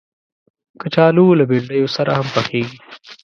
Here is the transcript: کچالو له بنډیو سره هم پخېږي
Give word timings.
کچالو 0.81 1.37
له 1.39 1.43
بنډیو 1.49 1.87
سره 1.95 2.11
هم 2.17 2.27
پخېږي 2.35 2.77